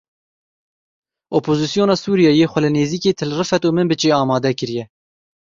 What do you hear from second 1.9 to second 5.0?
Sûriyeyê xwe li nêzîkî Til Rifet û Minbicê amade kiriye.